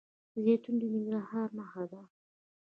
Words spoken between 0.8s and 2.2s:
ننګرهار نښه ده.